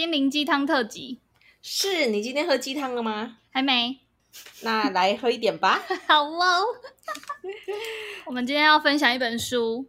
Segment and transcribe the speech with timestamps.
[0.00, 1.20] 心灵鸡汤特辑。
[1.60, 3.36] 是你今天喝鸡汤了吗？
[3.50, 4.00] 还没。
[4.62, 5.82] 那来喝一点吧。
[6.08, 6.64] 好哦。
[8.24, 9.86] 我们今天要分享一本书。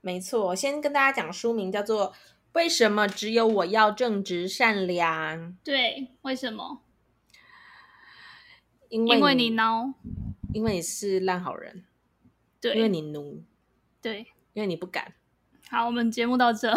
[0.00, 2.10] 没错，先跟大家讲书名，叫做
[2.52, 5.38] 《为什么只有我要正直善良》。
[5.62, 6.80] 对，为什么？
[8.88, 9.92] 因为因为你孬。
[10.54, 11.84] 因为你是烂好人。
[12.62, 12.76] 对。
[12.76, 13.44] 因为你奴。
[14.00, 14.20] 对。
[14.54, 15.12] 因为你不敢。
[15.68, 16.72] 好，我们节目到这。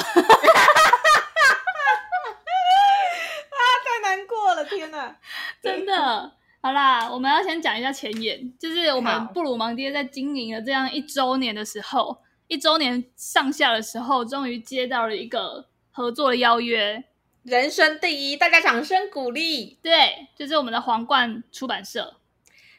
[4.70, 5.20] 天哪，
[5.64, 6.30] 真的
[6.62, 7.10] 好啦！
[7.10, 12.18] 我们要先讲一下前言，就是我们布鲁芒爹在经营了这样一周年的时候，
[12.48, 17.06] 一周年上下的时候，终于接到了一个合作的邀约，
[17.44, 19.78] 人生第一，大家掌声鼓励。
[19.82, 22.16] 对，就是我们的皇冠出版社，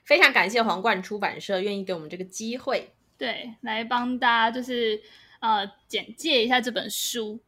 [0.05, 5.01] 非常感谢皇冠出版社愿意给我们这个机会，对，来帮大家就是
[5.41, 7.41] 呃简介一下这本书。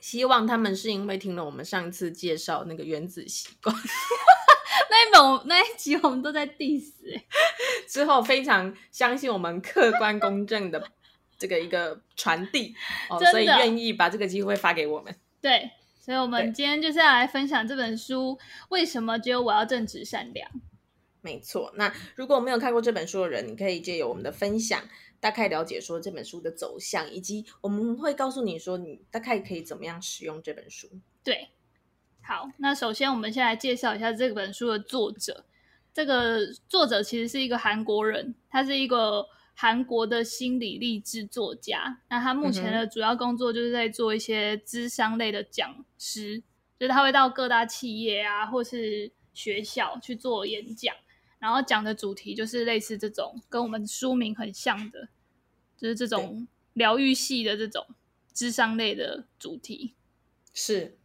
[0.00, 3.74] 希望他们是因为听了我们上一次介绍那个原子习惯
[4.90, 7.26] 那一本那一集我们都在 diss 欸，
[7.88, 10.90] 之后非常相信我们客观公正的
[11.38, 12.74] 这个一个传递
[13.08, 15.14] 哦，所以愿意把这个机会发给我们。
[15.40, 20.50] 对，所以我们今天就是要来分享这本书，为什么只有我要正直善良？
[21.20, 24.82] 没错，那如果没有看过这本书的人，你可以借由我们的分享。
[25.20, 30.86] 大概了解说这本书的走向，以及我们会告诉你说你大概可以怎么样使用这本书。
[31.22, 31.48] 对，
[32.26, 35.44] 好，那首先我们先来介绍一下这本书的作者。
[35.92, 42.00] 这个作者其实是一个韩国人，他是一个韩国的心理励志作家。
[42.08, 46.42] 那他目前的主要工作就是在做一些智商类的讲师，嗯、
[46.80, 50.96] 就是他会到各大企业啊，或是学校去做演讲。
[51.38, 55.08] 然后讲的主题就是类似这种跟我们书名很像的，
[55.76, 57.86] 就是这种疗愈系的这种
[58.32, 59.94] 智商类的主题。
[60.54, 60.96] 是，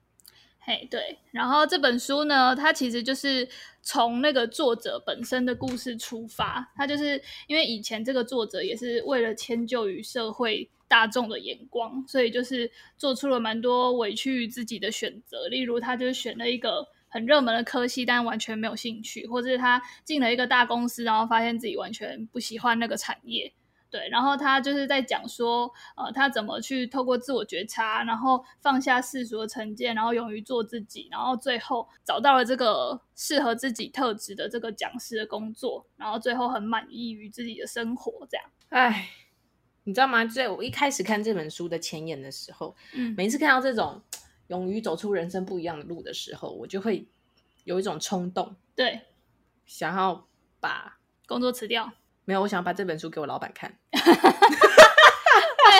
[0.70, 1.18] 嘿，对。
[1.32, 3.50] 然后这本书呢，它其实就是
[3.82, 6.72] 从那个作者本身的故事出发。
[6.76, 15.48] 他就是因为以前这个作者也是为了迁就于社会大众的眼光，所以就是做出了蛮多委屈于自己的选择。
[15.48, 16.88] 例如，他就选了一个。
[17.12, 23.52] 很热门的科系，但完全没有兴趣，或者是他进了一个大公司，然后发现自己完全不喜欢那个产业，
[23.90, 38.46] 对，然后他就是在讲说，呃，他怎么去透过自我觉察，然后放下世俗的成见，然后勇于做自己，然后最后找到了这个适合自己特质的这个讲师的工作，然后最后很满意于自己的生活，这样。
[38.70, 39.10] 哎，
[39.84, 40.24] 你知道吗？
[40.26, 44.02] 在我一开始看这本书的前言的时候，嗯，每一次看到这种。
[44.50, 47.08] 勇于走出人生不一样的路的时候，我就会
[47.66, 49.02] 有一种冲动，对，
[49.68, 50.26] 想要
[50.60, 50.98] 把
[51.28, 51.94] 工作辞掉。
[52.30, 53.76] 没有，我想把这本书给我老板看。
[53.92, 54.02] 太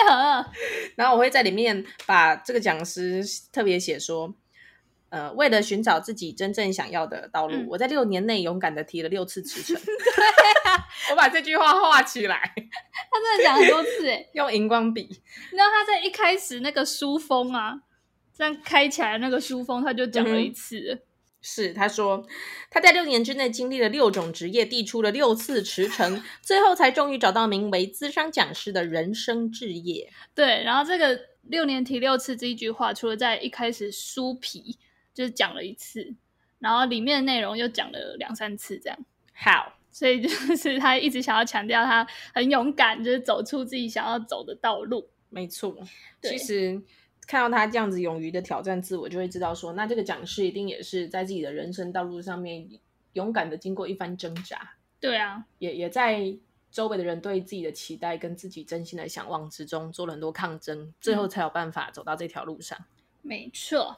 [0.08, 0.50] 狠了。
[0.96, 3.22] 然后我会在里面把这个讲师
[3.52, 4.34] 特别写说，
[5.10, 9.80] 呃，为了寻找自己真正想要的道路，嗯、我在六年内勇敢的提了六次辞呈。
[9.80, 12.52] 对啊，我把这句话画起来。
[12.52, 15.02] 他真的讲很多次，哎，用荧光笔。
[15.02, 15.08] 你
[15.52, 17.82] 知道他在一开始那个书封啊。
[18.36, 21.00] 这样开起来那个书封，他就讲了一次、嗯。
[21.42, 22.26] 是，他说
[22.70, 30.12] 他在六年之内经历了六种职业，递出了六次辞呈，最后才终于找到名为资商讲师的人生志业。
[30.34, 34.78] 对，然后这个六年提六次这一句话，除了在一开始书皮
[35.14, 36.14] 就是讲了一次，
[36.58, 38.98] 然后里面的内容又讲了两三次，这样。
[39.32, 45.08] 好，所以就是他一直想要强调他很勇敢，就是走出自己想要走的道路。
[45.30, 45.74] 没错，
[46.22, 46.82] 其实。
[47.30, 52.68] 看到他这样子勇于的挑战自我，就会知道说，那这个讲师一定也是在自己的人生道路上面
[53.12, 54.72] 勇敢的经过一番挣扎。
[54.98, 56.36] 对啊，也也在
[56.72, 62.76] 周围的人对自己的期待跟自己真心的想望之中做了很多抗争，最后才有办法走到这条路上。
[63.22, 63.96] 没错，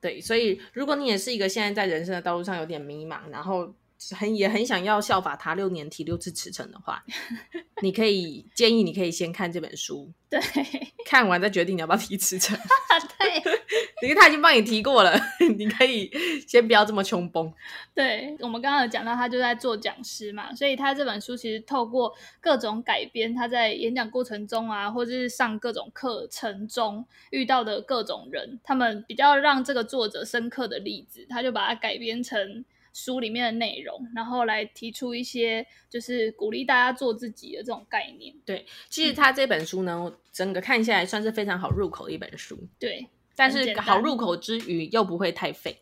[0.00, 3.74] 对，所以如果你也是一个现在在人生的道路上有点迷茫，然后。
[4.16, 7.04] 很也很想要效法他六年提六次辞呈的话，
[7.82, 10.40] 你可以建议你可以先看这本书，对，
[11.04, 12.56] 看完再决定你要不要提辞呈。
[13.18, 13.42] 对，
[14.02, 15.18] 因为他已经帮你提过了，
[15.58, 16.10] 你可以
[16.46, 17.52] 先不要这么穷崩。
[17.94, 32.64] 对，我们刚刚有讲到他就在做讲师嘛，所以他这本书其实透过各种改编，他在演讲过程中啊，或者是上各种课程中遇到的各种人，他们比较让这个作者深刻的例子，他就把它改编成。
[32.98, 38.34] 书里面的内容，然后来提出一些就是鼓励大家做自己的这种概念。
[38.44, 42.58] 对，其实他这本书呢，嗯、整个看下来算是非常好入口的一本书。
[42.78, 45.80] 对，但是好入口之余又不会太废，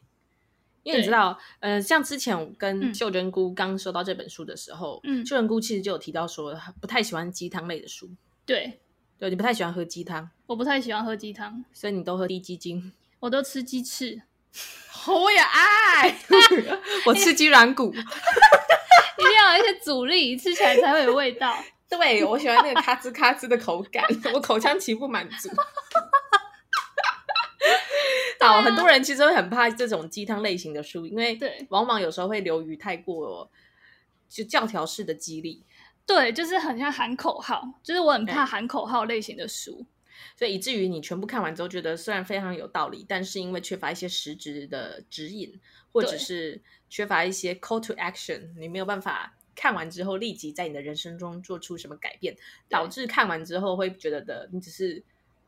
[0.82, 8.10] 因为你知道，呃，像之前我跟秀珍姑刚收到这本书的时候，嗯，秀珍姑其实就有提到说，不太喜欢鸡汤类的书。
[8.44, 8.78] 对，
[9.18, 14.20] 对，你不太喜欢喝鸡汤，我不太喜欢喝鸡汤，所以你都喝低鸡精，我都吃鸡翅。
[15.14, 16.16] 我也爱，
[17.06, 21.56] 我吃鸡软骨， 一定要有一些阻力，吃起来才会有味道。
[21.88, 24.04] 对，我喜欢那个咔吱咔吱的口感，
[24.34, 25.48] 我口腔期不满足。
[28.40, 31.38] 好，啊、很多人其实会很怕这种鸡汤类型的书，因为
[31.70, 33.50] 往往有时候会流于太过
[34.28, 35.64] 就教条式的激励。
[36.06, 39.84] 对，就是很像喊口号，就是我很怕喊口号类型的书，
[40.36, 45.60] 所以以至于你全部看完之后，觉得虽然非常有道理，但是因为缺乏一些实质的指引，
[45.92, 52.36] 或者是缺乏一些 call to action，你没有办法看完之后立即在你的人生中做出什么改变，
[52.68, 55.02] 导致看完之后会觉得的你只是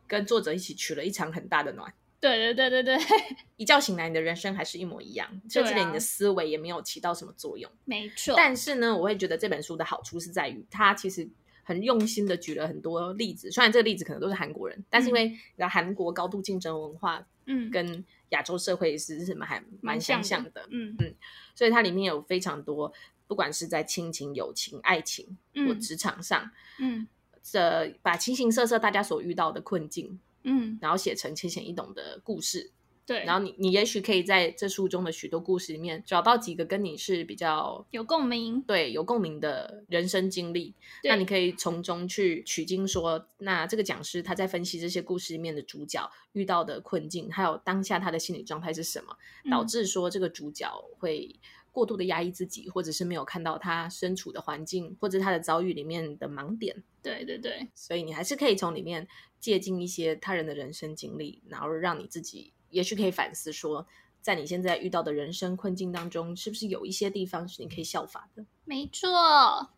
[0.07, 1.93] 跟作者一起取了一场很大的暖。
[2.21, 3.07] 对对对对对，
[3.57, 7.71] 一觉醒来，你的人生还是一模一样，甚至连你的思维也没有起到什么作用。
[7.85, 8.35] 没错。
[8.37, 11.29] 但是呢，我会觉得这本书的好处是在于，它其实
[11.69, 13.51] 很用心的举了很多例子。
[13.51, 15.39] 虽然这个例子可能都是韩国人，嗯、但是因为
[15.69, 21.15] 韩国高度竞争文化，嗯，跟亚洲社会是什么还蛮相像的，嗯嗯，
[21.55, 22.91] 所以它里面有非常多，
[23.27, 25.37] 不管是在亲情、友情、爱情
[25.67, 27.07] 或职场上，嗯，
[27.43, 30.19] 这把形形色色大家所遇到的困境。
[30.45, 32.71] 嗯，然后写成浅显易懂的故事，
[33.09, 40.75] 对，然后你你也许可以在这书中的许多故事里面找到几个跟你是比较有共鸣，对，有共鸣的人生经历，
[41.05, 49.17] 那你可以从中去取经说，说那这个讲师他在分析这些故事里面的主角遇到的困境，还有当下他的心理状态是什么，
[49.47, 51.35] 嗯、导致说这个主角会。
[51.71, 56.83] 过度的压抑自己，或者是没有看到他身处的环境，或者他的遭遇里面的盲点。
[57.01, 59.07] 对对对，所以你还是可以从里面
[59.39, 63.87] 借鉴一些他人的人生经历，然后让你自己也许可以反思说，
[64.21, 68.45] 在你现在遇到的人生困境当中，是不是有一些地方是你可以效法的？
[68.65, 69.71] 没错。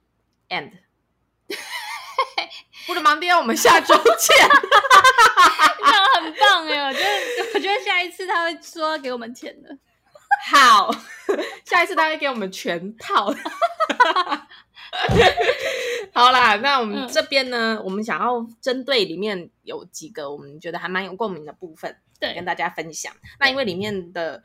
[0.48, 0.72] And，
[2.88, 4.04] 我的忙爹，我们下周见。
[5.82, 7.06] 这样很棒哎，我觉得
[7.54, 9.78] 我觉得下一次他会说给我们钱的。
[10.50, 10.90] 好，
[11.64, 13.32] 下一次他会给我们全套。
[16.30, 23.12] 好啦，那我们这边呢，嗯、我们想要针对里面有几个我们觉得还蛮有共鸣的部分，对，跟大家分享。
[23.40, 24.40] 那因为里面的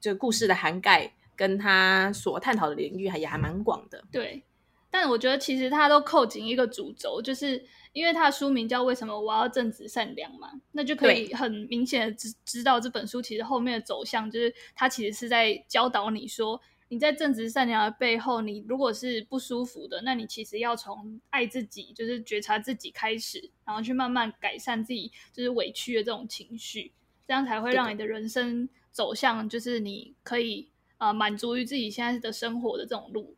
[0.00, 4.42] 这个故事的涵盖，跟他所探讨的领域还也还蛮广的，对。
[4.90, 7.66] 但我觉得其实他都扣紧一个主轴，就是。
[7.92, 26.92] 因为他的书名叫《为什么我要正直善良》嘛，那就可以很明显的知知道这本书其实后面的走向，就是他其实是在教导你说，你在正直善良的背后，你如果是不舒服的，那你其实要从爱自己，就是觉察自己开始，然后去慢慢改善自己就是委屈的这种情绪，
[27.26, 33.34] 这样才会让你的人生走向就是你可以呃满足于自己现在的生活的这种路。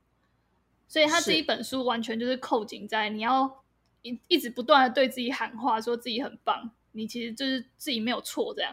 [0.86, 3.64] 所以他这一本书完全就是扣紧在你要。
[4.02, 8.72] 一一直不断的对自己喊话，说自己很棒，你其实就是自己没有错，这样。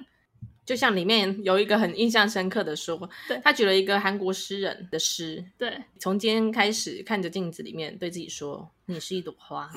[0.65, 9.69] 就像里面有一个很印象深刻的说，对，他举了一个韩国诗人的诗，对，从今天开始看着镜子里面对自己说，你是一朵花，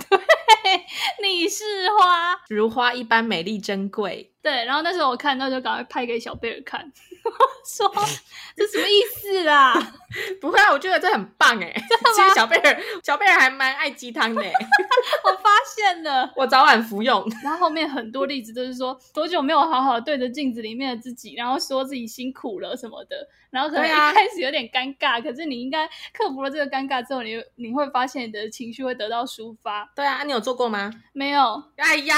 [1.22, 1.64] 你是
[1.98, 4.32] 花，如花一般美丽珍贵。
[4.40, 6.90] 对，然后那时候我看到就赶快拍给小贝尔看，
[7.68, 7.86] 说
[8.56, 9.74] 这什么意思啦？
[10.40, 11.70] 不会啊，我觉得这很棒哎。
[12.16, 17.30] 其实小贝尔小贝尔还蛮爱鸡汤的， 我发现了， 我早晚服用。
[17.44, 29.92] 然后后面很多例子都是说多久没有好好对着镜子里面的自己，然后说自己辛苦了什么的，然后可能一开始有点尴尬，啊、可是你应该克服了这个尴尬之后，你你会发现你的情绪会得到抒发。
[29.94, 30.90] 对啊，你有做过吗？
[31.12, 31.62] 没有。
[31.76, 32.16] 哎呀。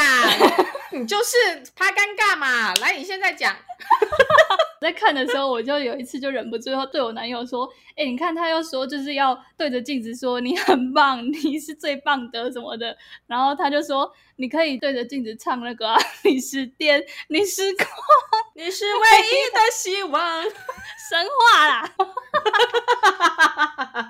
[0.92, 1.36] 你就是
[1.74, 2.74] 怕尴尬嘛？
[2.80, 3.54] 来，你现在讲。
[4.80, 7.66] 在看的时候，我就有一次就忍不住要对我男友说
[7.96, 12.96] ：“哎、欸，你看他又说就是要对着镜子说你很棒，你是最棒的什么的。
[13.26, 17.86] ”然后他就说：“你可以对着镜子唱那个、 啊，你是电，你是光，
[18.54, 20.42] 你是唯一的希望。”
[21.10, 21.92] 神话啦！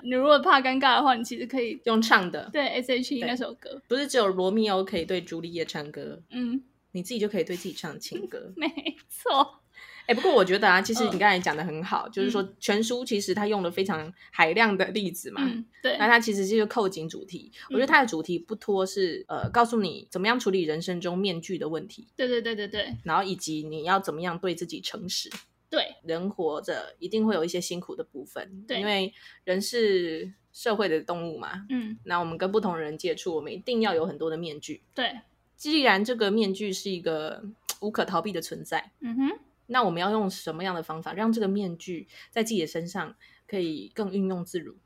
[0.04, 2.48] 你如果怕尴尬的话，你其实可以用唱的。
[2.52, 6.20] 对，S.H.E 那首歌，不是只有罗密欧可以对朱丽叶唱歌。
[6.30, 6.62] 嗯。
[6.92, 8.68] 你自己就可以对自己唱情歌， 没
[9.08, 9.60] 错。
[10.06, 15.40] 哎、欸，不过我觉得啊，其实你刚才讲的很好，呃、就是说全书其实他用了非常海量的例子嘛。
[15.44, 15.96] 嗯、对。
[15.98, 17.52] 那他其实就是扣紧主题。
[17.54, 22.08] 嗯、我觉得他的主题不脱是呃，告诉你怎么样处理人生中面具的问题。
[22.16, 22.96] 对对对对对。
[23.04, 25.30] 然后以及你要怎么样对自己诚实。
[25.68, 25.94] 对。
[26.02, 28.64] 人活着一定会有一些辛苦的部分。
[28.66, 28.80] 对。
[28.80, 31.66] 因为人是社会的动物嘛。
[31.68, 31.96] 嗯。
[32.02, 34.82] 那我们跟不同人接触，我们一定要有很多的面具。
[34.92, 35.20] 对。
[35.60, 37.44] 既然这个面具是一个
[37.82, 43.14] 无可逃避的存在，嗯哼，那我们要用什么样的方法让这个面具在自己的身上
[43.46, 44.78] 可以更运用自如？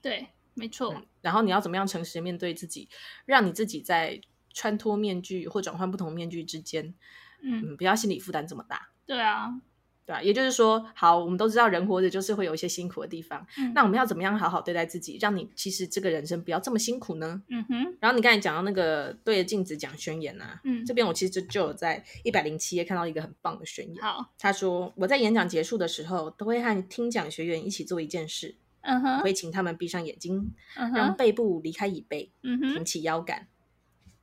[0.00, 0.94] 对，没错。
[0.94, 2.88] 嗯，然后你要怎么样诚实面对自己，
[3.26, 4.18] 让你自己在
[4.54, 6.94] 穿脱面具或转换不同面具之间，
[7.42, 8.88] 嗯，嗯，不要心理负担这么大。
[9.04, 9.60] 对啊，
[10.06, 10.22] 对吧？
[10.22, 17.42] 也就是说，好，我们都知道人活着就是会有一些辛苦的地方，嗯、那我们要怎么样好好对待自己，让你其实这个人生不要这么辛苦呢？
[17.48, 17.96] 嗯哼。
[18.00, 24.02] 然后你刚才讲到那个对着镜子讲宣言啊，嗯，这边我其实就就有在一百零七页看到一个很棒的宣言。
[24.02, 33.48] 好，他说我在演讲结束的时候都会和听讲学员一起做一件事，嗯哼，我会请他们闭上眼睛，嗯、让背部离开椅背，嗯哼，挺起腰杆。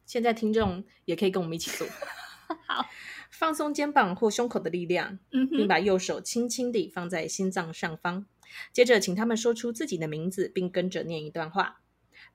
[0.06, 1.88] 现在听众也可以跟我们一起做，
[2.68, 2.86] 好。
[3.32, 8.28] 放松肩膀或胸口的力量，并把右手轻轻地放在心脏上方。
[8.74, 11.82] 接着，请他们说出自己的名字，并跟着念一段话。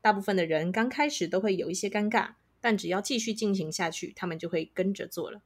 [0.01, 5.43] 大部分的人刚开始都会有一些尴尬，但只要继续进行下去，他们就会跟着做了。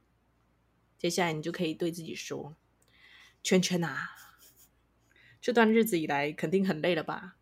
[0.97, 2.55] 接下来，你就可以对自己说
[3.43, 4.11] ：“圈圈啊，
[5.41, 7.35] 这段日子以来肯定很累了吧？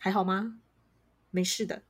[0.00, 0.58] 还好吗？
[1.30, 1.82] 没事的。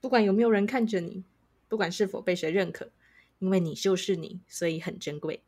[0.00, 1.24] 不管有没有人看着你，
[1.68, 2.90] 不管是否被谁认可。”
[3.38, 5.42] 因为你就是你，所以很珍贵。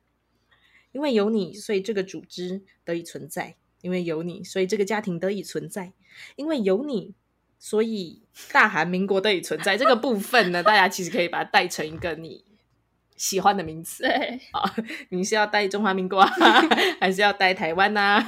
[0.93, 5.93] 因为有你，所以这个组织得以存在；因为有你，所以这个家庭得以存在；
[6.37, 7.15] 因为有你，
[7.59, 9.77] 所以大韩民国得以存在。
[9.77, 12.43] 这个部分呢，大家其实可以把它带成一个你
[13.17, 14.05] 喜欢的名词。
[15.11, 16.31] 你是要带中华民国啊，
[16.99, 18.19] 还是要带台湾啊，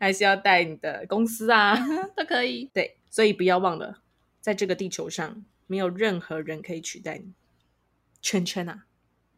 [0.00, 1.76] 还是要带你的公司啊？
[2.16, 2.68] 都可以。
[2.74, 4.02] 对，所以不要忘了，
[4.40, 7.32] 在这个地球上，没有任何人可以取代你。
[8.26, 8.76] 圈圈啊，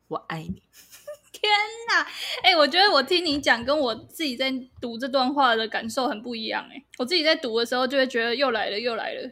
[0.08, 0.62] 我爱你！
[1.30, 1.52] 天
[1.90, 2.00] 哪，
[2.42, 6.66] 哎、欸，我觉得我听你讲，跟我自己在读这段话的感受很不一样。
[6.72, 9.30] 哎，我自己在读的时候，就会觉得又来了，又来了，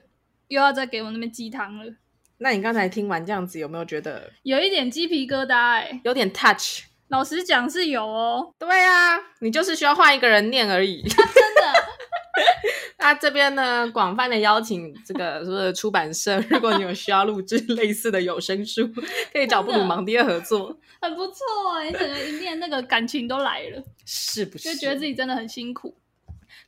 [0.48, 1.90] 又要再给我那边鸡汤了。
[2.36, 5.54] 那你刚才听完这样子，有没有觉得有一点鸡皮疙瘩？
[5.54, 6.82] 哎，有点 touch。
[7.08, 8.52] 老实讲是有哦。
[8.58, 11.02] 对啊，你就是需要换一个人念而已。
[11.02, 11.95] 真的。
[12.98, 18.86] 那这边呢，广泛的邀请这个所有的出版社，如果你有需要录制类似的有声书，
[19.32, 21.44] 可以找布鲁芒迪合作，很不错
[21.78, 24.74] 哎，整个一念那个感情都来了，是不是？
[24.74, 25.96] 就觉得自己真的很辛苦。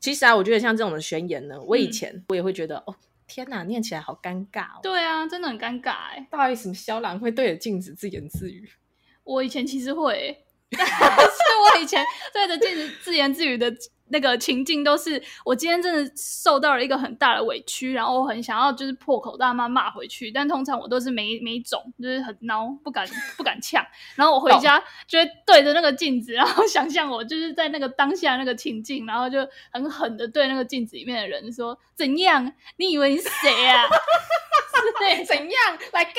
[0.00, 2.96] 其实啊，我觉得像这种的宣言呢，我以前我也会觉得，嗯、哦，
[3.26, 4.80] 天哪，念起来好尴尬哦。
[4.82, 6.26] 对啊，真的很尴尬哎。
[6.30, 8.68] 到底什么肖朗会对着镜子自言自语？
[9.24, 10.94] 我以前其实会， 但是
[11.74, 13.74] 我以前对着镜子自言自语的。
[14.10, 23.84] 那个情境都是我今天真的受到了一个很大的委屈，然后我很想要就是破口大骂骂回去，但通常我都是没没种，就是很孬，不敢不敢呛。
[24.14, 29.38] 然后我回家就会对着那个镜子，然后 想象我就是在那个当下那个情境，然后就
[29.72, 32.52] 很狠的对那个镜子里面的人说：“怎样？
[32.76, 33.84] 你以为你是谁啊？
[34.80, 36.14] 是怎样来干？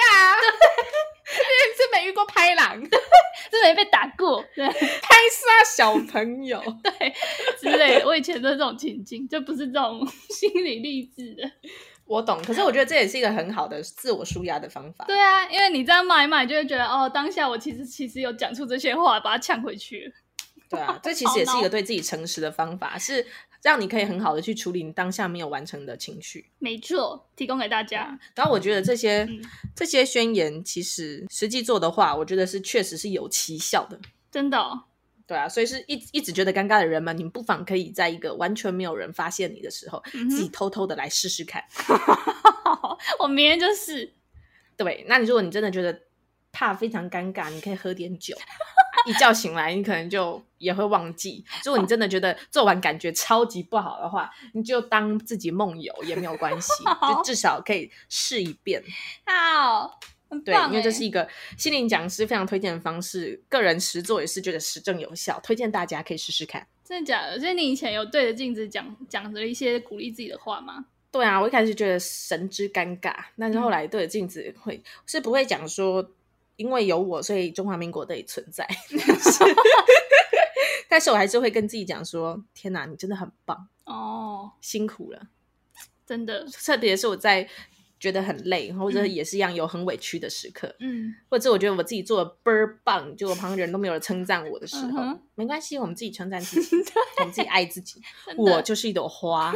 [1.25, 7.13] 是没遇过拍狼， 是没被打过，对，拍杀小朋友，对。”
[7.61, 11.49] 对，我以前都是这种情境，就不是这种心理励志的。
[12.05, 15.05] 我懂，可是我觉得这也是一个很好的自我舒压的方法。
[15.05, 20.11] 对啊，因为你这样骂一骂，就会觉得哦，当下我其实其实有讲出这些话，把它呛回去。
[20.69, 23.25] 对啊，这其实也是一个对自己诚实的方法，是
[23.61, 26.49] 让你可以很好的去处理你当下没有完成的情绪。
[26.59, 28.17] 没错，提供给大家。
[28.35, 29.41] 然后我觉得这些、嗯、
[29.75, 33.99] 这些宣言，其实实际做的话，我觉得是确实是有奇效的。
[34.31, 34.83] 真的、哦。
[35.27, 41.63] 对啊，所以是一一直觉得尴尬的人们，你们不妨可以在一个完全没有人发现你的时候，嗯、自己偷偷的来试试看。
[43.19, 44.11] 我明天就试。
[44.75, 46.01] 对，那你如果你真的觉得
[46.51, 48.35] 怕非常尴尬，你可以喝点酒，
[49.05, 51.43] 一觉醒来你可能就也会忘记。
[51.65, 56.71] 如果你真的觉得做完感觉超级不好的话，你就当自己梦游也没有关系，
[57.07, 58.83] 就至少可以试一遍。
[59.25, 59.99] 好。
[60.45, 61.27] 对，因为这是一个
[61.57, 66.67] 心灵讲师非常推荐的方式，个人实做也是觉得实证有效，推荐大家可以试试看。
[66.83, 67.39] 真的假的？
[67.39, 70.85] 所以你以前有对着镜子讲讲着一些鼓励自己的话吗？
[71.09, 76.07] 对啊，我一开始觉得神之尴尬，但是后来对着镜子会、嗯、是不会讲说，
[76.59, 78.67] 因为有我，所以中华民国得以存在。
[80.87, 85.27] 但是我还是会跟自己讲说，天哪，你真的很棒哦，辛苦了，
[86.05, 87.49] 真的，特别是我在。
[87.99, 96.77] 觉得很累，或者也是一样有很委屈的时刻，嗯，或者我觉得我自己做的倍儿棒，就我旁边人都没有人称赞我的时候，没关系，我们自己称赞自 己，
[97.19, 98.01] 我们自己爱自己，
[98.37, 99.53] 我就是一朵花，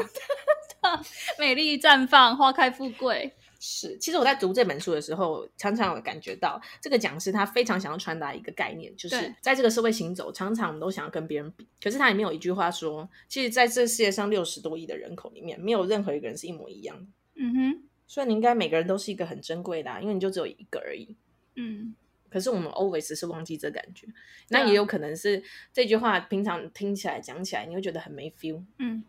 [1.40, 3.34] 美丽绽放，花开富贵。
[3.66, 17.06] 是，其实我在读这本书的时候，常常有感觉到这个讲师他非常想要传达一个概念，就是在这个社会行走，常常我们都想要跟别人比，可是他里面有一句话说，其实在这世界上六十多亿的人口里面，没有任何一个人是一模一样的。
[17.36, 17.84] 嗯哼。
[18.06, 21.16] 所以你应该每个人都是一个很珍贵的啊，因为你就只有一个而已。
[21.56, 21.96] 嗯，
[22.30, 24.06] 可是我们 always 是忘记这感觉，
[24.50, 25.42] 那也有可能是
[25.72, 28.62] 这句话平常听起来讲起来你会觉得很没 feel。
[28.78, 29.04] 嗯，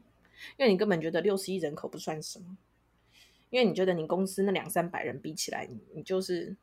[0.56, 2.56] 因为你根本觉得六十亿人口不算什么，
[3.54, 6.56] 因为你觉得你公司那两三百人比起来，你你就是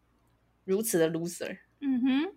[0.66, 1.60] 如此的 loser。
[1.80, 2.36] 嗯哼，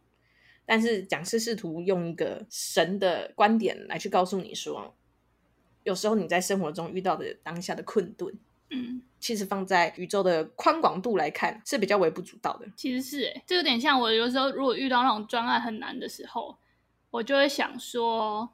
[0.64, 4.94] 但是讲师试图用一个神的观点来去告诉你说，
[5.82, 8.32] 有时候你在生活中遇到的当下的困顿，
[8.70, 12.68] 嗯，其实放在宇宙的宽广度来看是比较微不足道的。
[12.76, 16.56] 其实是诶，这有点像我有时候如果遇到那种专案很难的时候，
[17.10, 18.48] 我就会想说，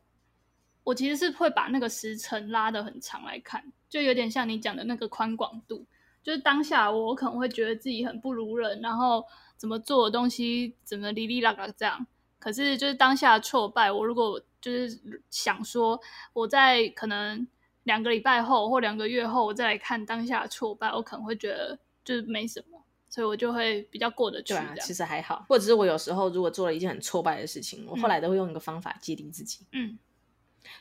[0.84, 5.84] 我其实是会把那个时程拉得很长来看，就有点像你讲的那个宽广度，
[6.22, 9.24] 就是当下我可能会觉得自己很不如人，然后。
[9.60, 12.06] 怎么做的东西怎么哩哩啦啦这样，
[12.38, 16.00] 可是就是当下的挫败，我如果就是想说，
[16.32, 17.46] 我在可能
[17.82, 24.54] 两个礼拜后或两个月后，我再来看当下的挫败，我可能会觉得就是没什么，所以我就会比较过得去。
[24.54, 25.44] 对啊，其实还好。
[25.46, 29.98] 或者是我有时候如果做了一件很挫败的事情，我后来都会用一个方法激励自己，嗯，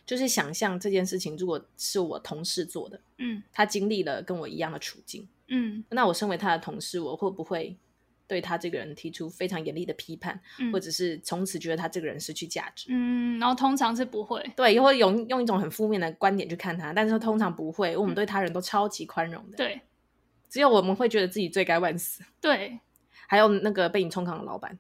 [0.05, 7.77] 就是想象这件事情如果是我同事做的，嗯，他经历了跟我一样的处境，嗯，那我身为他的同事，我会不会？
[8.27, 12.85] 对他这个人提出非常严厉的批判，嗯、或者是从此觉得他这个人失去价值。
[12.91, 17.97] 嗯，然后通常是不会，对，又会用用一种很负面的观点去看他，但是通常不会。
[17.97, 19.81] 我们对他人都超级宽容的，对，
[20.47, 22.23] 只有我们会觉得自己罪该万死。
[22.39, 22.79] 对，
[23.25, 24.77] 还有那个被你冲康的老板，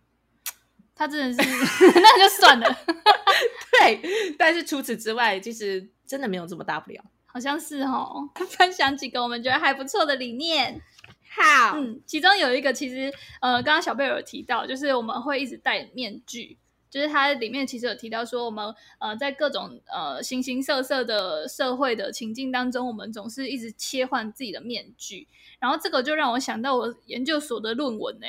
[0.99, 1.49] 他真的是，
[1.95, 2.67] 那就算了。
[3.71, 4.01] 对，
[4.37, 7.01] 但是除此之外，其实真的没有这么大不了。
[7.25, 10.81] 好像是哦，分享几个我们觉得还不错的理念。
[11.29, 16.57] 好，嗯，其中有一个其实，呃，刚刚小贝有提到，就是我们会一直戴面具，
[16.89, 25.29] 就是它里面其实有提到说，我们呃在各种呃形形色色的社会的情境当中，我们总是一直切换自己的面具，
[25.59, 28.27] 然后这个就让我想到我研究所的论文呢，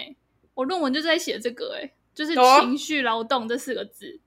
[0.55, 4.21] 我论文就在写这个，哎，就是情绪劳动这四个字。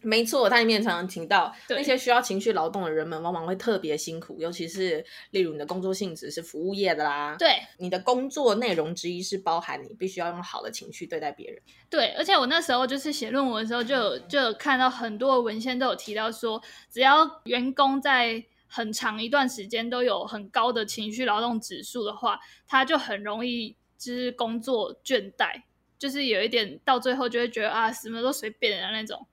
[0.00, 7.34] 没错，它里面常常提到那些需要情绪劳动的人们，往往会特别辛苦，尤其是例如你的工作性质是服务业的啦。
[7.36, 11.60] 对，你的工作内容之一是包含你必须要用好的情绪对待别人。
[11.90, 22.38] 对，而且我那时候就是写论文的时候就，就有就有看到很多文献都有提到说，只要员工在很长一段时间都有很高的情绪劳动指数的话，
[22.68, 25.62] 他就很容易就是工作倦怠，
[25.98, 29.26] 就是有一点到最后就会觉得啊，什么都随便的那种。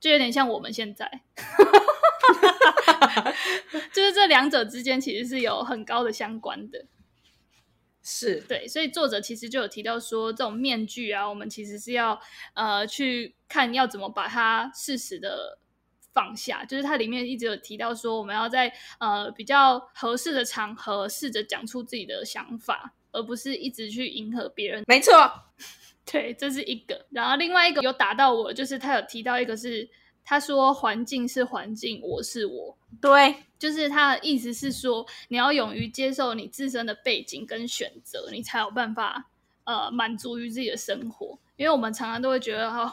[0.00, 1.08] 就有点像我们现在，
[3.94, 6.86] 就是这两者之间其实是有很高的相关的，
[8.02, 12.20] 是对，所以作者其实就有提到说，这种面具啊，我们其实是要
[12.54, 15.60] 呃去看要怎么把它适时的
[16.12, 24.82] 放下，就是它里面一直有提到说，我们要在呃比较合适的场合试着讲出自己的想法，而不是一直去迎合别人。
[24.88, 25.12] 没错。
[26.04, 27.06] 对，这是一个。
[27.10, 29.88] 然后另外一个有打到我，就是他有提到一个是，
[30.24, 32.76] 他说环境是环境，我是我。
[33.00, 39.30] 对，就是他的意思是说，你要勇于接受你自身的背景跟选择，你才有办法
[39.64, 41.38] 呃满足于自己的生活。
[41.56, 42.92] 因为我们常常都会觉得哦，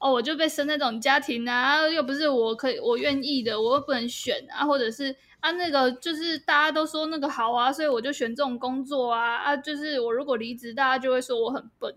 [0.00, 11.94] 哦，我就被生在这种家庭啊，又不是我可以我愿意的，我又不能选啊，或者是啊那个就是大家都说那个好啊，所以我就选这种工作啊啊，就是我如果离职，大家就会说我很笨。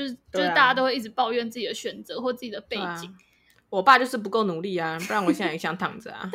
[0.00, 2.84] 就是就是大家都会一直抱怨自己的选择或自己的背景。
[2.84, 3.14] 啊、
[3.68, 6.30] 我爸就是不够努力啊，不然我现在也想躺着啊。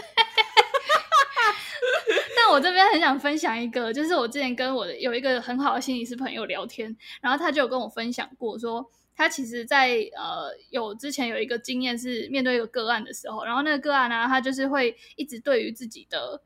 [2.38, 16.40] 但我这边很想分享一个，就是我之前跟我的有一个很好的心理师朋友聊天，然后他就有跟我分享过说，说他其实在呃有之前有一个经验是面对一个个案的时候，然后那个个案呢，他就是会一直对于自己的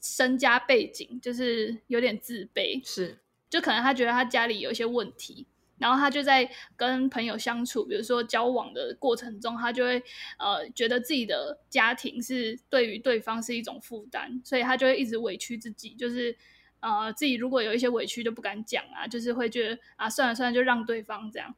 [0.00, 5.46] 身家背景就是有点自卑，是就可能他觉得他家里有一些问题。
[5.80, 10.00] 然后他就在跟朋友相处，比如说交往的过程中，他就会
[10.38, 16.36] 呃觉得自己的家庭是对于对方是一种负担，所以他就会一直委屈自己，就是
[16.80, 21.54] 呃自己如果有一些委屈就不敢讲啊，就是会觉得啊算了算了就让对方这样。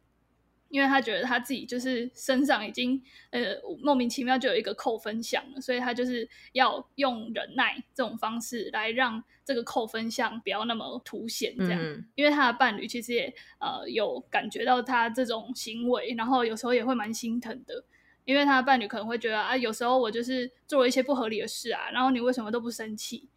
[0.72, 3.40] 因为他觉得他自己就是身上已经呃
[3.82, 11.78] 莫名其妙就有一个扣分项了，所以他就是要用忍耐这种方式来让这个扣分项不要那么凸显这样。
[11.78, 17.84] 嗯、因为他的伴侣其实也呃有感觉到他这种行为，然后有时候也会蛮心疼的，
[18.24, 23.28] 因为他的伴侣可能会觉得啊，有时候我就是做了一些不合理的事啊，然后你为什么都不生气？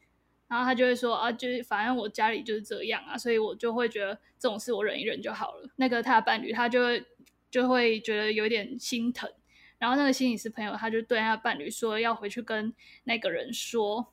[0.47, 5.69] 然后他就会说啊，就是反正我家里就是这样啊，所以我就会觉得这种事我忍一忍就好了。
[5.75, 7.05] 那个他的伴侣他就会。
[7.55, 9.31] 就会觉得有点心疼，
[9.77, 12.73] 然后那个心理师朋友他就对他的伴侣说，要回去跟
[13.05, 14.11] 那个人说，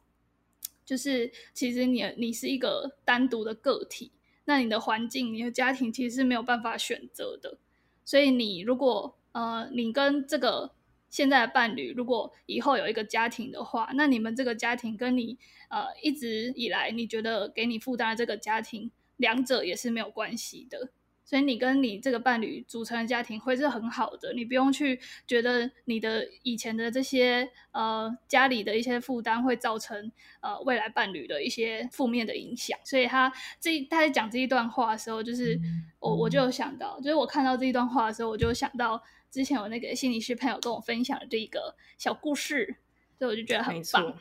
[0.85, 4.13] 就是其实你你是一个单独的个体，
[4.45, 7.59] 那你的环境、你的家庭其实是没有办法选择的，
[8.05, 10.71] 所以你如果呃你跟这个
[11.11, 15.37] 现在的伴侣如果以后有一个家庭的话，那你们这个家庭跟你
[15.69, 20.91] 呃一直以来你觉得给你负担的这个家庭，两者也是没有关系的。
[21.25, 32.79] 所以你跟你这个伴侣组成的家庭会是很好的，你不用去觉得你的以前的这些呃家里的一些负担会造成呃未来伴侣的一些负面的影响。
[32.85, 35.59] 所以他这他在讲这一段话的时候，就是
[36.01, 42.77] 我我就有想到，就是我看到这一段话的时候，我就想到之前有那个心理师朋友跟我分享的这一个小故事，
[43.19, 44.15] 所以我就觉得很棒。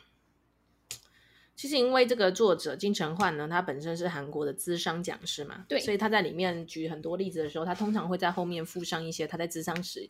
[1.54, 10.08] 其实，因为这个作者金承焕呢，他本身是韩国的资商讲师嘛，对，所以他在里面举很多例子的时候，他通常会在后面附上一些他在资商时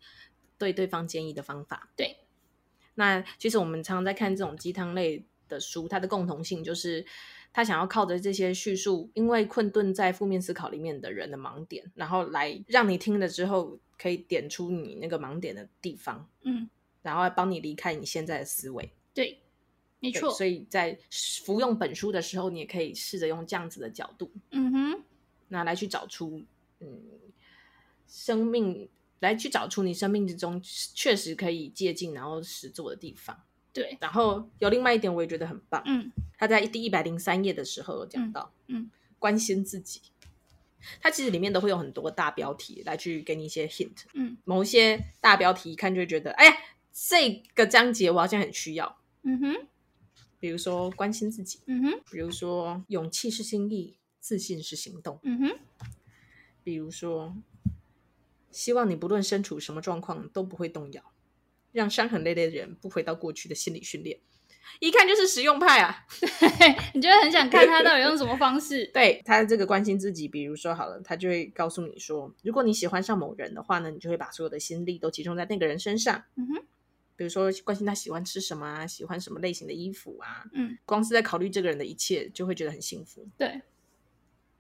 [0.57, 1.91] 对对方建议的方法。
[1.97, 2.17] 对，
[2.95, 7.05] 那其实我们常常在看这种鸡汤类的书，它的共同性就是
[7.53, 16.71] 他想要靠着这些叙述，因为困顿在负面思考里面的人的盲点，然后来让你听了之后可以点出你那个盲点的地方，嗯，
[17.03, 18.89] 然后来帮你离开你现在的思维。
[19.13, 19.42] 对。
[20.03, 20.99] 没错，所以在
[21.45, 25.03] 服用本书的时候，你也可以试着用这样子的角度，嗯哼，
[25.47, 26.43] 那来去找出，
[26.81, 27.01] 嗯，
[28.09, 28.89] 生命
[29.21, 30.61] 来去找出你生命之中
[30.95, 33.45] 确实可以借鉴然后实做的地方。
[33.73, 40.01] 对，然后有另外一点，我也觉得很棒，嗯，他在第一百零三页的时候有讲到，嗯，嗯，关心自己，
[41.01, 46.57] 它其实里面都会有很多大标题来去给你一些 hint，嗯，某一些大标题一看就会觉得，哎呀，
[46.93, 49.67] 这个章节我好像很需要，嗯哼。
[50.43, 55.59] 比如说关心自己，嗯哼，比如说勇气是心意，自信是行动，嗯哼，
[56.65, 57.37] 比如说
[58.51, 61.13] 希望你不论身处什么状况都不会动摇，
[61.71, 64.19] 让伤痕累累的人不回到过去的心理训练，
[64.81, 66.05] 一看就是实用派啊！
[66.93, 68.85] 你就会很想看他到底用什么方式？
[68.93, 76.65] 对，他这个关心自己，比如说好了，他就会告诉你说，如果你喜欢上某人的话呢，你就会把所有的心力都集中在那个人身上，嗯哼。
[77.15, 83.29] 比如说关心他喜欢吃什么啊，喜欢什么类型的衣服啊，嗯，光是在考虑这个人的一切，就会觉得很幸福。
[83.37, 83.61] 对，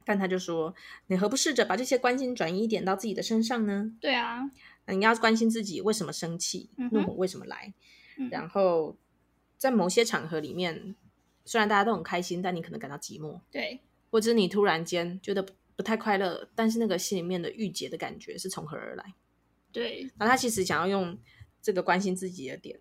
[0.05, 0.75] 但他就说，
[1.07, 3.93] 你何不试着把这些关心转移一点到自己的身上呢？
[4.01, 4.51] 对啊，
[4.87, 7.73] 那你要关心自己为什么生气，嗯、怒火为什么来，
[8.19, 8.97] 嗯，然后
[9.57, 10.95] 在某些场合里面，
[11.45, 19.15] 虽然大家都很开心，但你可能感到寂寞，对，或者你突然间觉得不太快乐，但是那个心里面的郁结的感觉是从何而来？
[19.73, 21.19] 对，那他其实想要用。
[21.63, 22.81] 这个关心自己的点，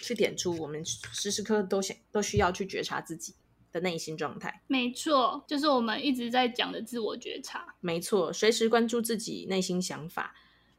[0.00, 3.34] 去点出我们时时刻刻都想都需要去觉察自己
[3.70, 4.62] 的内心状态。
[4.66, 7.76] 没错，就是我们一直在讲的自我觉察。
[7.80, 10.34] 没错，随时关注自己内心想法，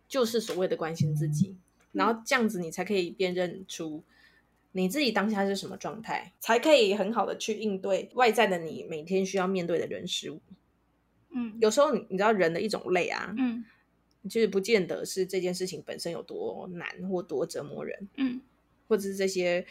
[0.08, 1.56] 就是所谓的关心自己。
[1.94, 4.04] 然后这样子，你才可以辨认出
[4.74, 10.42] 你自己当下是什么状态，才可以很好的去应对外在的你每天需要面对的人事物。
[11.30, 13.64] 嗯，有时候你知道人的一种累啊，嗯。
[14.30, 18.42] 其实不见得是这件事情本身有多难或多折磨人，嗯，
[18.88, 19.66] 或者是这些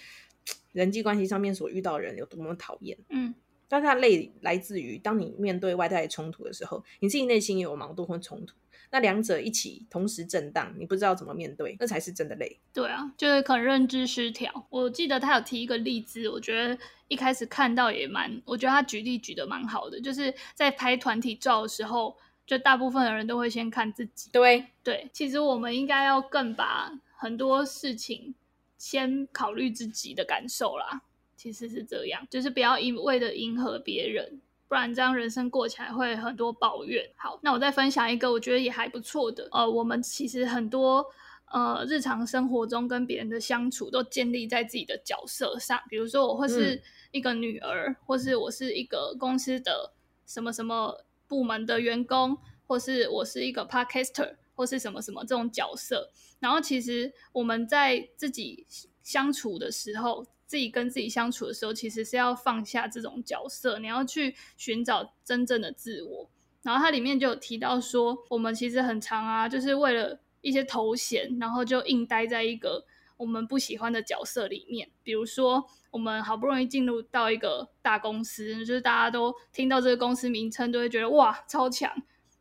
[0.73, 3.35] 人际关系上面所遇到的人有多么讨厌，嗯，
[3.69, 8.57] 但是它累来自于当你面对外在的冲突的时候，你自己内心也有矛盾或冲突，
[8.91, 12.59] 那两者一起同时震荡，你不知道怎么面对，那才是真的累。
[12.73, 14.67] 对啊，就是可能认知失调。
[14.71, 16.79] 我记得他有提一个例子，我觉得
[17.09, 22.17] 一开始看到也蛮，我觉得他举例举的蛮好的，就是在拍团体照的时候。
[22.47, 28.35] 就大部分的人都会先看自己，对对，其实我们应该要更把很多事情
[28.79, 31.03] 先考虑自己的感受啦。
[31.37, 37.05] 其实是这样，就是不要一味的迎合别人，不然这样人生过起来会很多抱怨。
[37.17, 41.05] 好，那我再分享一个我觉得也还不错的，呃，我们其实很多
[41.51, 46.81] 呃日常生活中跟别人的相处都建立在自己的角色上，比如说我会是
[47.11, 49.93] 一个女儿，嗯，或是我是一个公司的
[50.27, 50.97] 什么什么。
[51.27, 56.11] 部门的员工，或是我是一个 podcaster，或是什么什么这种角色。
[56.39, 58.67] 然后其实我们在自己
[59.03, 66.31] 相处的时候，自己跟自己相处的时候，其实是要放下这种角色，你要去寻找真正的自我。
[66.63, 72.85] 然后它里面就有提到说，我们其实很长啊，就是为了一些头衔，然后就硬待在一个
[73.17, 75.67] 我们不喜欢的角色里面，比如说。
[75.93, 81.91] 我们好不容易进入到一个大公司，就是大家都听到这个公司名称，都会觉得哇超强。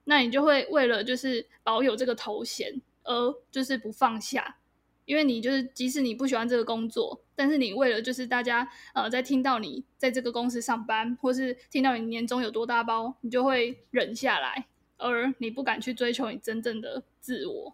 [0.03, 4.57] 那你就会为了就是保有这个头衔，而就是不放下，
[5.05, 17.73] 因为你就是即使你不喜欢这个工作，但是你为了就是大家呃在听到你在这个公司上班，或是听到你年终有多大包，你就会忍下来，而你不敢去追求你真正的自我。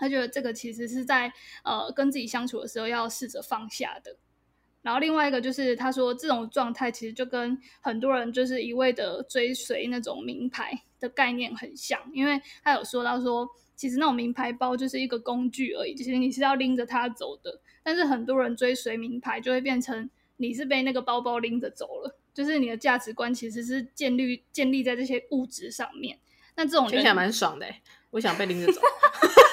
[0.00, 1.32] 他觉得这个其实是在
[1.62, 4.16] 呃跟自己相处的时候要试着放下的。
[4.82, 17.60] 然后另外一个就是，他说这种状态其实就跟很多人就是一味的追随那种名牌的概念很像，因为他有说到说，其实那种名牌包就是一个工具而已，其实你是要拎着它走的。
[17.82, 20.08] 但是很多人追随名牌，就会变成
[20.38, 26.18] 你是被那个包包拎着走了，就是你的价值观其实是建立建立在这些物质上面。
[26.56, 27.66] 那这种人听起来蛮爽的，
[28.10, 28.80] 我想被拎着走。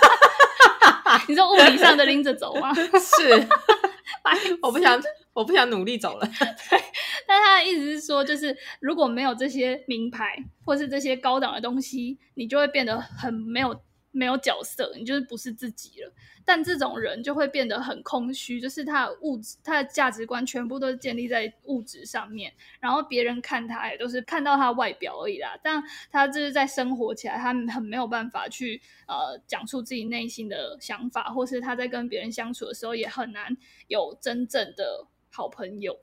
[1.28, 2.74] 你说物理上的拎着走吗？
[2.76, 3.48] 是，
[4.62, 5.02] 我不想，
[5.34, 6.26] 我不想努力走了。
[6.70, 6.82] 对，
[7.28, 13.82] 但他的意思是说，就是如果没有这些名牌或是这些高档的东西，你就会变得很没有。
[14.18, 16.12] 没有角色，你就是不是自己了。
[16.44, 25.60] 但这种人就会变得很空虚，就是他的物质、他的价值观全部都建立在物质上面，然后别人看他也都是看到他外表而已啦。
[25.62, 33.56] 但他就是在生活起来，他很没有办法去呃讲出自己内心的想法，或是他在跟别人相处的时候也很难
[33.88, 36.00] 有真正的好朋友。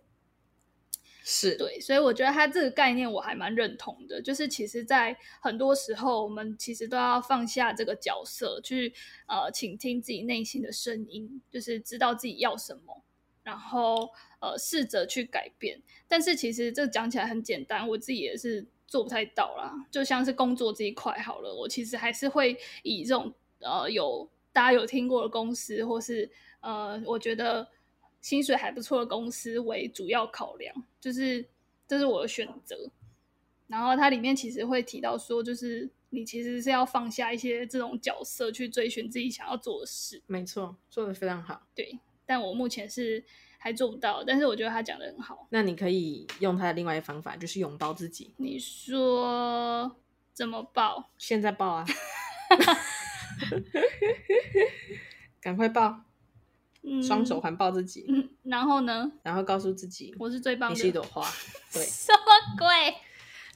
[1.26, 8.92] 是对，所以我觉得他这个概念我还蛮认同的，就是其实，在很多时候，我们其实都要放下这个角色，去
[9.26, 13.02] 呃倾听自己内心的声音，就是知道自己要什么，
[13.42, 15.80] 然后呃试着去改变。
[16.06, 19.72] 但是其实这讲起来很简单，我自己也是做不太到啦。
[19.90, 27.66] 就像是工作这一块好了，我其实还是会以这种呃有大家有听过的公司，或是呃我觉得。
[28.24, 31.46] 薪水还不错的公司为主要考量，就是
[31.87, 32.90] 这是我的选择。
[33.66, 40.22] 然后它里面其实会提到说，就是你其实是要放下一些这种角色，去追寻自己想要做的事。
[40.26, 41.66] 没错，做的非常好。
[41.74, 43.22] 对，但我目前是
[43.58, 45.46] 还做不到，但是我觉得他讲的很好。
[45.50, 48.32] 那你可以用他的另外一个方法，就是拥抱自己。
[48.38, 49.94] 你说
[50.32, 51.10] 怎么抱？
[51.18, 51.84] 现在抱啊！
[55.42, 56.03] 赶快抱！
[57.02, 59.10] 双手环抱自己，嗯，然后呢？
[59.22, 61.26] 然后告诉自己，我是最棒的，你是一朵花。
[61.72, 62.94] 对，什么鬼？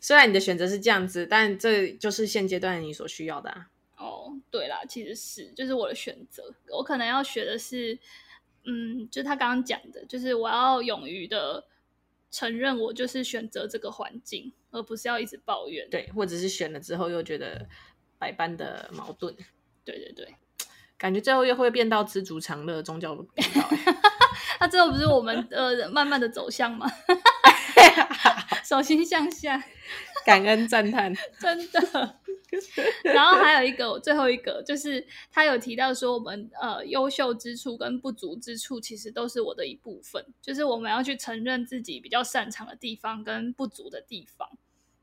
[0.00, 3.68] 虽然你的选择是这样子，但这就是现阶段你所需要的啊。
[3.96, 6.54] 哦，对啦，其实是，就是我的选择。
[6.70, 7.98] 我可能要学的是，
[8.64, 11.66] 嗯，就他刚刚讲的，就是我要勇于的
[12.30, 15.90] 承认，我就是选择这个环境，而不是要一直抱怨。
[15.90, 17.68] 对，或者是选了之后又觉得
[18.18, 19.34] 百般的矛盾。
[19.84, 20.34] 对对对。
[20.98, 23.68] 感觉最后又会变到知足常乐宗教的频道，
[24.58, 26.90] 那最后不是我们呃慢慢的走向吗？
[28.64, 29.62] 手心向下，
[30.26, 32.18] 感恩赞叹，真的。
[33.04, 44.48] 然后还有一个，最后一个就是他有提到说，我们呃优秀之处跟不足之处，其实都是我的一部分，就是我们要去承认自己比较擅长的地方跟不足的地方。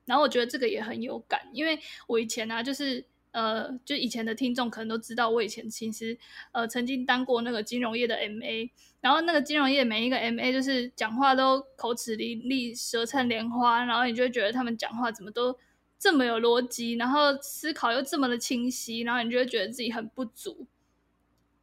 [0.05, 3.05] 然后我觉得这个也很有感，因为我以前呢、啊、就是。
[3.35, 6.17] 呃，就以前的听众可能都知道，我以前其实
[6.53, 8.69] 呃曾经当过那个金融业的 MA，
[9.01, 15.53] 然后那个金融业每一个 MA 就是讲话都口齿伶俐、舌灿莲花，然后你就会觉得他们讲话怎么都
[15.99, 20.65] 这么有逻辑，然后思考又这么的清晰，然后你就会觉得自己很不足。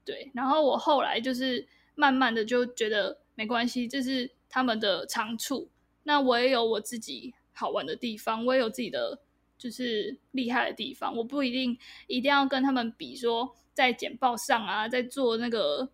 [0.05, 5.71] 对，然后我后来就是慢慢的就觉得没关系，这是他们的长处，
[6.03, 9.21] 那我也有我自己好玩的地方，我也有自己的。
[9.63, 15.89] 就是厉害的地方，我不一定一定要跟他们比，说在简报上啊，在做那个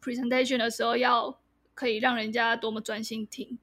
[0.00, 1.36] presentation 的时候，要
[1.74, 3.58] 可以让人家多么专心听。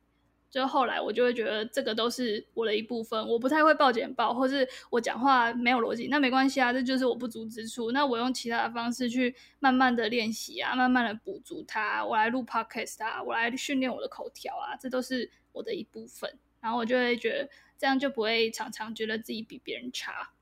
[0.49, 7.93] 就后来我就会觉得这个都是我的一部分，我不太会报简报，或是我讲话没有逻辑，那没关系啊，这就是我不足之处。
[7.93, 12.05] 那我用其他的方式去慢慢的练习啊，慢慢的补足它。
[12.05, 16.37] 我来录 podcast 啊，我来训练我的口条啊，这都是我的一部分。
[16.61, 17.49] 然后我就会觉得。
[17.79, 20.33] 这样就不会常常觉得自己比别人差，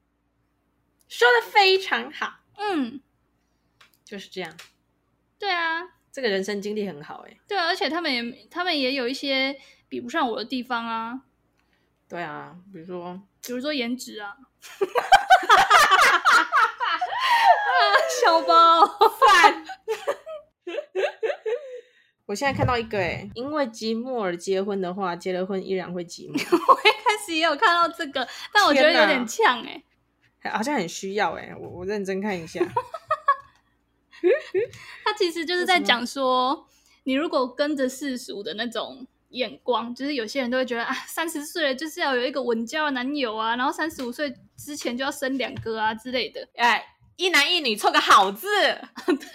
[1.08, 3.00] 说的非常好，嗯，
[4.04, 4.58] 就是这样，
[5.38, 9.56] 对啊，这个人生经历很好哎，对啊，而且他们也他们也有一些
[9.88, 11.22] 比不上我的地方啊，
[12.10, 14.36] 对啊，比如说，比如说颜值啊，
[18.26, 18.84] 小包
[19.20, 19.64] 饭。
[22.28, 26.34] 我现在看到一个哎，因为寂寞而结婚的话，结了婚依然会寂寞。
[26.36, 29.82] 我一开始也有看到这个，但我觉得有点呛哎，
[30.52, 32.60] 好像很需要哎，我我认真看一下。
[35.06, 36.68] 他其实就是在讲说，
[37.06, 46.84] 你如果跟着世俗的那种眼光，就是有些人都会觉得啊，三十岁了就是要有一个稳交的男友啊，然后三十五岁之前就要生两个啊之类的，哎。
[47.18, 48.48] 一男一女凑个好字，
[49.06, 49.28] 对。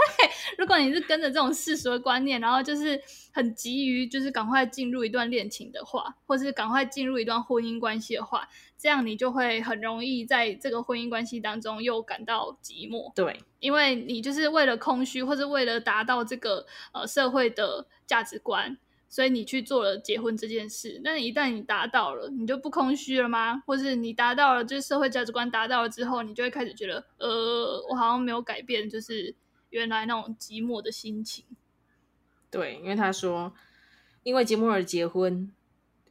[0.56, 3.00] 如果你是跟着这种世俗的观念，然后就是
[3.32, 13.12] 很急于就是赶快进入一段恋情的话，或是赶快进入一段婚姻关系的话，这样你就会很容易在这个婚姻关系当中又感到寂寞。
[13.14, 18.76] 对，因为你就是为了空虚，或是为了达到这个呃社会的价值观。
[19.12, 23.62] 所以你去做了结婚这件事，那一旦你达到了，你就不空虚了吗？
[23.66, 29.34] 或是你达到了，就是社会价值观达到了之后，你就会开始觉得，呃，我好像没有改变，就是
[29.68, 31.44] 原来那种寂寞的心情。
[32.50, 33.52] 对，因为他说，
[34.22, 35.52] 因为寂寞而结婚，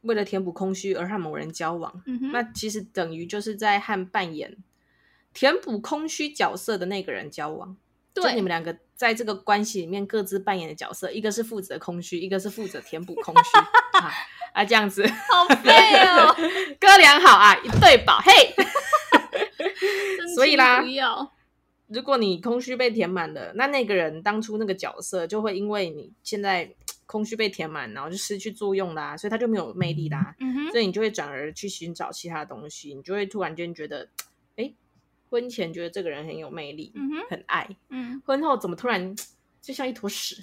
[0.02, 4.56] 为了填补空虚而和某人交往，嗯哼，那其实等于就是在和扮演
[5.34, 7.76] 填补空虚角色的那个人交往。
[8.14, 13.58] 对，就你们两个在这个关系里面各自扮演的角色，一个是负责空虚，一个是负责填补空虚
[13.98, 14.12] 啊
[14.54, 15.72] 啊，这样子好废
[16.06, 16.32] 哦，
[16.78, 18.54] 哥俩好啊，一对宝嘿。
[20.36, 20.84] 所以啦，
[21.88, 26.72] 如果你空虚被填满了，那那个人当初那个角色就会因为你现在
[27.04, 30.32] 空虚被填满，然后就失去作用啦，所以他就没有魅力啦。
[30.38, 34.31] 嗯，所以你就会转而去寻找其他东西，你就会突然间觉得，哎，
[35.32, 39.16] 婚前觉得这个人很有魅力，嗯哼，很爱，嗯，婚后怎么突然
[39.62, 40.36] 就像一坨屎，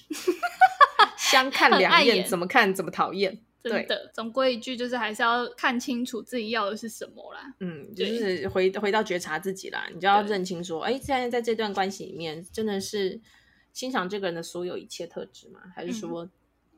[1.15, 3.39] 相看两厌，怎么看怎么讨厌。
[3.62, 7.54] 真的，总归一句就是还是要看清楚自己要的是什么啦。
[7.60, 13.19] 嗯，就是回回到觉察自己啦，你就要认清说，哎，现在在这段关系里面，真的是
[13.73, 15.60] 欣赏这个人的所有一切特质吗？
[15.75, 16.28] 还是说，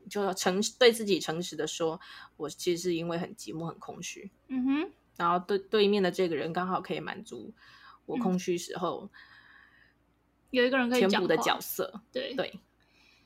[0.10, 2.02] 就要诚对自己诚实的说，
[2.36, 4.32] 我其实是因为很寂寞、很空虚。
[4.48, 7.54] 嗯哼，然后对对面的这个人刚好可以满足
[8.12, 9.10] 我空虚时候、嗯、
[10.52, 12.02] 有一个人可以填补的角色。
[12.12, 12.60] 对对，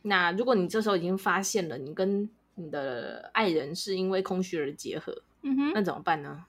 [0.03, 6.45] 那如果你这时候已经发现了，你跟你的爱人是因为空虚而结合，嗯哼，那怎么办呢？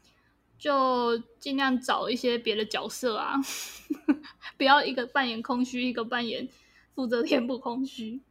[0.59, 3.35] 就尽量找一些别的角色啊，
[4.57, 6.49] 不要一个扮演空虚，一个扮演
[6.95, 8.23] 负责填补空虚。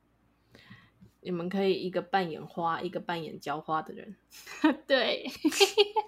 [1.21, 4.15] 你们可以一个扮演花，一个扮演浇花的人。
[4.87, 5.29] 对，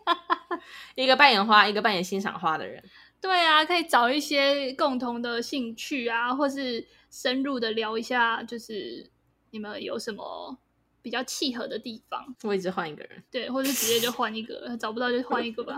[0.95, 2.83] 一个扮演花，一个扮演欣赏花的人。
[3.21, 9.09] 对啊，可以找一些共同的兴趣啊，或是深入的聊一下，就是
[9.51, 10.57] 你们有什么。
[10.99, 15.73] 比较契合的地方，我一直换一个人，对，或者直接就换一个，找不到就换一个吧。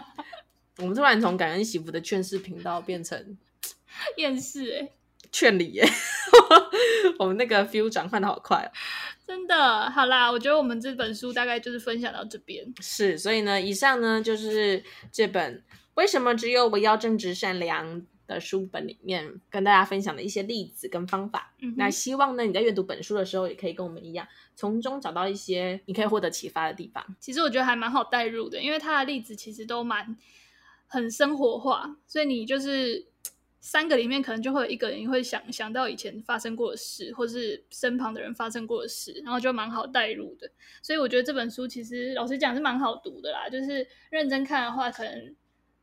[0.76, 3.38] 我们突然从感恩媳妇的劝世频道变成
[4.18, 4.90] 厌世哎，
[5.32, 5.88] 劝礼耶，
[7.18, 8.68] 我们那个 feel 转换的好快哦，
[9.26, 9.88] 真的。
[9.92, 27.04] 好啦，我觉得我们这本书大概就是分享到这边，是，所以呢，以上呢就是这本为什么只有我要正直善良的书本里面跟大家分享的一些例子跟方法，嗯、那希望呢你在阅读本书的时候也可以跟我们一样，从中找到一些你可以获得启发的地方。
[27.18, 30.16] 其实我觉得还蛮好带入的，因为它的例子其实都蛮
[30.86, 33.04] 很生活化，所以你就是
[33.58, 40.48] 三个里面可能就会有一个人会想想到以前发生过的事，或是身旁的人发生过的事，然后就蛮好带入的。
[40.82, 45.34] 所以我觉得这本书其实老实讲是蛮好读的啦，就是认真看的话可能。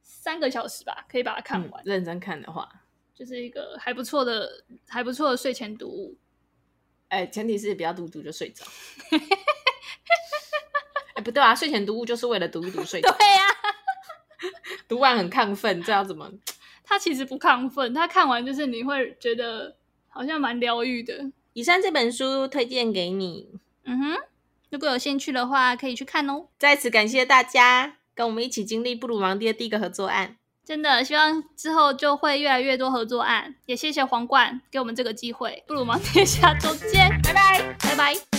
[0.09, 1.83] 三个小时吧，可以把它看完。
[1.83, 2.67] 嗯、认真看的话，
[3.13, 6.17] 就是一个还不错的、还不错的睡前读物。
[7.09, 8.65] 哎、欸，前提是不要读读就睡着。
[11.15, 13.11] 哎、欸，不对啊，睡前读物就是为了读一读睡着。
[13.19, 13.63] 对呀、啊，
[14.87, 16.31] 读完很亢奋，这要怎么？
[16.83, 19.75] 他其实不亢奋，他看完就是你会觉得
[20.07, 21.31] 好像蛮疗愈的。
[21.51, 23.59] 以上这本书推荐给你。
[23.83, 24.17] 嗯哼，
[24.69, 26.47] 如果有兴趣的话，可以去看哦。
[26.57, 27.96] 再次感谢大家。
[28.17, 33.53] 跟我们一起经历布鲁芒蒂的第一个合作案，真的希望之后就会越来越多合作案。
[33.67, 35.63] 也谢谢皇冠给我们这个机会。
[35.67, 38.36] 布鲁芒蒂，下周见，拜拜，拜拜。